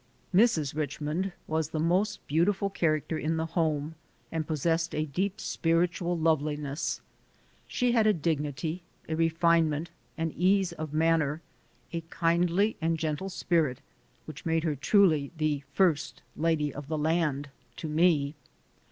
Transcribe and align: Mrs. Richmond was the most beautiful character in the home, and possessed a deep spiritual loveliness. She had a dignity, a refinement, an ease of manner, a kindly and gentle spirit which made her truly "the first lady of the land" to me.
Mrs. 0.33 0.75
Richmond 0.75 1.31
was 1.45 1.69
the 1.69 1.79
most 1.79 2.25
beautiful 2.25 2.71
character 2.71 3.19
in 3.19 3.37
the 3.37 3.45
home, 3.45 3.93
and 4.31 4.47
possessed 4.47 4.95
a 4.95 5.05
deep 5.05 5.39
spiritual 5.39 6.17
loveliness. 6.17 7.01
She 7.67 7.91
had 7.91 8.07
a 8.07 8.11
dignity, 8.13 8.81
a 9.07 9.15
refinement, 9.15 9.91
an 10.17 10.33
ease 10.35 10.71
of 10.73 10.91
manner, 10.91 11.43
a 11.93 12.01
kindly 12.09 12.77
and 12.81 12.97
gentle 12.97 13.29
spirit 13.29 13.79
which 14.25 14.43
made 14.43 14.63
her 14.63 14.75
truly 14.75 15.31
"the 15.37 15.61
first 15.71 16.23
lady 16.35 16.73
of 16.73 16.87
the 16.87 16.97
land" 16.97 17.49
to 17.75 17.87
me. 17.87 18.33